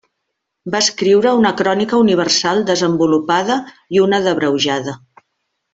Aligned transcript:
Va 0.75 0.79
escriure 0.85 1.33
una 1.41 1.51
crònica 1.59 1.99
universal 2.05 2.65
desenvolupada 2.71 3.59
i 3.99 4.03
una 4.07 4.25
abreujada. 4.35 4.99